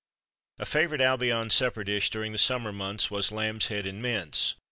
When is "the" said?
2.31-2.39